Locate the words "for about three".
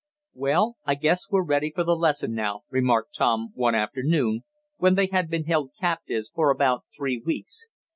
6.33-7.21